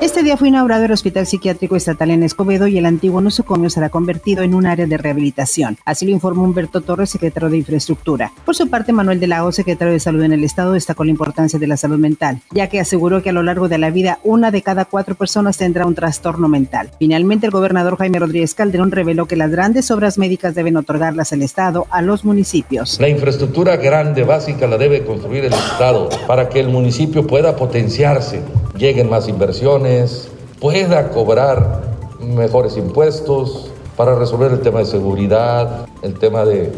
[0.00, 3.88] Este día fue inaugurado el Hospital Psiquiátrico Estatal en Escobedo y el antiguo nosocomio será
[3.88, 5.78] convertido en un área de rehabilitación.
[5.84, 8.30] Así lo informó Humberto Torres, secretario de Infraestructura.
[8.44, 11.10] Por su parte, Manuel de la O, secretario de Salud en el Estado, destacó la
[11.10, 14.18] importancia de la salud mental, ya que aseguró que a lo largo de la vida
[14.24, 16.90] una de cada cuatro personas tendrá un trastorno mental.
[16.98, 21.42] Finalmente, el gobernador Jaime Rodríguez Calderón reveló que las grandes obras médicas deben otorgarlas el
[21.42, 23.00] Estado a los municipios.
[23.00, 28.42] La infraestructura grande, básica, la debe construir el Estado para que el municipio pueda potenciarse
[28.76, 30.28] lleguen más inversiones,
[30.60, 31.82] pueda cobrar
[32.20, 36.72] mejores impuestos para resolver el tema de seguridad, el tema de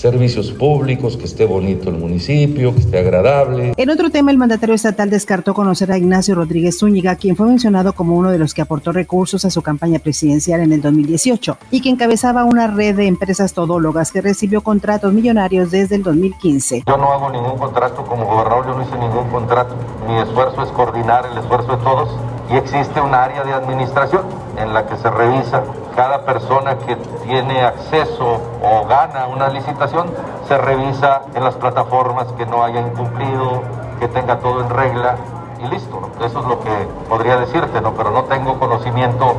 [0.00, 3.74] servicios públicos, que esté bonito el municipio, que esté agradable.
[3.76, 7.92] En otro tema, el mandatario estatal descartó conocer a Ignacio Rodríguez Zúñiga, quien fue mencionado
[7.92, 11.82] como uno de los que aportó recursos a su campaña presidencial en el 2018 y
[11.82, 16.84] que encabezaba una red de empresas todólogas que recibió contratos millonarios desde el 2015.
[16.86, 19.76] Yo no hago ningún contrato como gobernador, yo no hice ningún contrato.
[20.08, 22.08] Mi esfuerzo es coordinar el esfuerzo de todos
[22.50, 24.22] y existe un área de administración
[24.56, 25.62] en la que se revisa
[25.94, 30.06] cada persona que tiene acceso o gana una licitación,
[30.48, 33.62] se revisa en las plataformas que no haya incumplido,
[33.98, 35.16] que tenga todo en regla
[35.62, 36.00] y listo.
[36.24, 36.70] Eso es lo que
[37.08, 37.92] podría decirte, ¿no?
[37.94, 39.34] pero no tengo conocimiento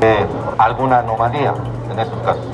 [0.00, 0.26] de
[0.58, 1.52] alguna anomalía
[1.90, 2.53] en esos casos.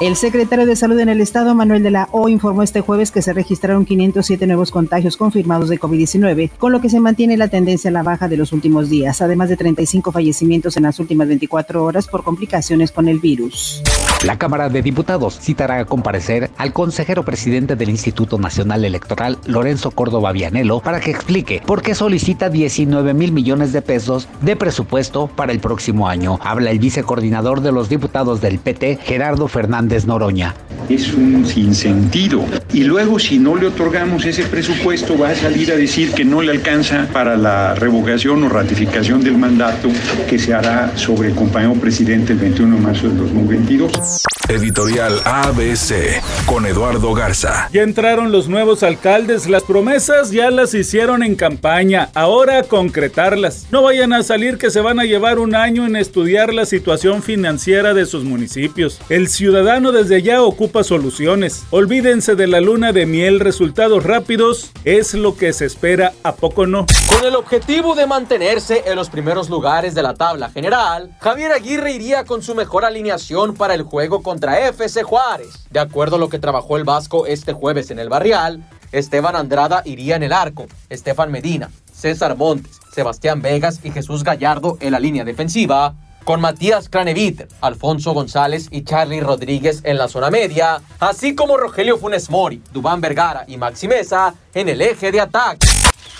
[0.00, 3.20] El secretario de Salud en el Estado, Manuel de la O, informó este jueves que
[3.20, 7.90] se registraron 507 nuevos contagios confirmados de COVID-19, con lo que se mantiene la tendencia
[7.90, 11.84] a la baja de los últimos días, además de 35 fallecimientos en las últimas 24
[11.84, 13.82] horas por complicaciones con el virus.
[14.22, 19.92] La Cámara de Diputados citará a comparecer al consejero presidente del Instituto Nacional Electoral, Lorenzo
[19.92, 25.26] Córdoba Vianelo, para que explique por qué solicita 19 mil millones de pesos de presupuesto
[25.28, 26.38] para el próximo año.
[26.42, 30.54] Habla el vicecoordinador de los diputados del PT, Gerardo Fernández Noroña.
[30.90, 32.44] Es un sinsentido.
[32.72, 36.42] Y luego, si no le otorgamos ese presupuesto, va a salir a decir que no
[36.42, 39.88] le alcanza para la revocación o ratificación del mandato
[40.28, 44.24] que se hará sobre el compañero presidente el 21 de marzo del 2022.
[44.48, 47.68] Editorial ABC con Eduardo Garza.
[47.72, 53.68] Ya entraron los nuevos alcaldes, las promesas ya las hicieron en campaña, ahora concretarlas.
[53.70, 57.22] No vayan a salir que se van a llevar un año en estudiar la situación
[57.22, 58.98] financiera de sus municipios.
[59.08, 60.42] El ciudadano desde ya
[60.86, 61.64] soluciones.
[61.70, 66.66] Olvídense de la luna de miel, resultados rápidos es lo que se espera, a poco
[66.66, 66.86] no.
[67.08, 71.92] Con el objetivo de mantenerse en los primeros lugares de la tabla general, Javier Aguirre
[71.92, 75.66] iría con su mejor alineación para el juego contra FC Juárez.
[75.70, 78.62] De acuerdo a lo que trabajó el Vasco este jueves en el Barrial,
[78.92, 84.78] Esteban Andrada iría en el arco, Estefan Medina, César Montes, Sebastián Vegas y Jesús Gallardo
[84.80, 85.94] en la línea defensiva,
[86.24, 91.98] con Matías Craneviter, Alfonso González y Charlie Rodríguez en la zona media, así como Rogelio
[91.98, 95.69] Funes Mori, Dubán Vergara y Maxi Mesa en el eje de ataque.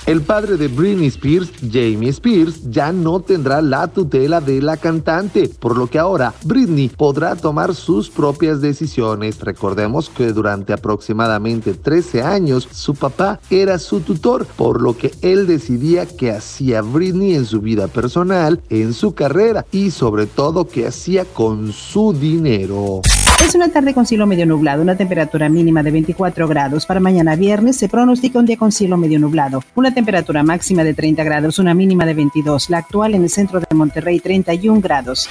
[0.07, 5.49] El padre de Britney Spears, Jamie Spears, ya no tendrá la tutela de la cantante,
[5.49, 9.39] por lo que ahora Britney podrá tomar sus propias decisiones.
[9.41, 15.47] Recordemos que durante aproximadamente 13 años su papá era su tutor, por lo que él
[15.47, 20.87] decidía qué hacía Britney en su vida personal, en su carrera y sobre todo qué
[20.87, 23.03] hacía con su dinero.
[23.45, 26.87] Es una tarde con cielo medio nublado, una temperatura mínima de 24 grados.
[26.87, 30.95] Para mañana viernes se pronostica un día con cielo medio nublado, una temperatura máxima de
[30.95, 32.71] 30 grados, una mínima de 22.
[32.71, 35.29] La actual en el centro de Monterrey 31 grados.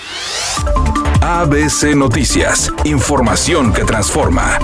[1.21, 4.57] ABC Noticias, información que transforma.